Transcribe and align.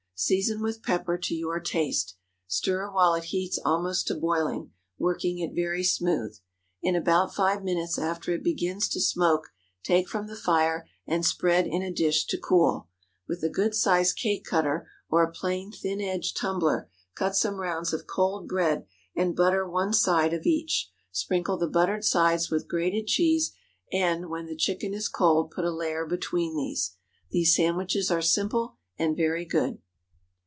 Season 0.23 0.61
with 0.61 0.83
pepper 0.83 1.17
to 1.17 1.33
your 1.33 1.59
taste. 1.59 2.15
Stir 2.45 2.91
while 2.91 3.15
it 3.15 3.23
heats 3.23 3.57
almost 3.65 4.05
to 4.05 4.13
boiling, 4.13 4.69
working 4.99 5.39
it 5.39 5.55
very 5.55 5.83
smooth. 5.83 6.37
In 6.79 6.95
about 6.95 7.33
five 7.33 7.63
minutes 7.63 7.97
after 7.97 8.31
it 8.31 8.43
begins 8.43 8.87
to 8.89 9.01
smoke, 9.01 9.45
take 9.81 10.07
from 10.07 10.27
the 10.27 10.35
fire 10.35 10.87
and 11.07 11.25
spread 11.25 11.65
in 11.65 11.81
a 11.81 11.91
dish 11.91 12.27
to 12.27 12.37
cool. 12.37 12.87
With 13.27 13.41
a 13.43 13.49
good 13.49 13.73
sized 13.73 14.15
cake 14.15 14.43
cutter, 14.43 14.87
or 15.09 15.23
a 15.23 15.31
plain 15.31 15.71
thin 15.71 15.99
edged 15.99 16.37
tumbler, 16.37 16.91
cut 17.15 17.35
some 17.35 17.55
rounds 17.59 17.91
of 17.91 18.05
cold 18.05 18.47
bread, 18.47 18.85
and 19.15 19.35
butter 19.35 19.67
one 19.67 19.91
side 19.91 20.33
of 20.35 20.45
each. 20.45 20.91
Sprinkle 21.11 21.57
the 21.57 21.67
buttered 21.67 22.05
sides 22.05 22.51
with 22.51 22.67
grated 22.67 23.07
cheese, 23.07 23.53
and, 23.91 24.29
when 24.29 24.45
the 24.45 24.55
chicken 24.55 24.93
is 24.93 25.07
cold, 25.09 25.49
put 25.49 25.65
a 25.65 25.71
layer 25.73 26.05
between 26.05 26.55
these. 26.55 26.95
These 27.31 27.55
sandwiches 27.55 28.11
are 28.11 28.21
simple 28.21 28.75
and 28.99 29.17
very 29.17 29.45
good. 29.45 29.79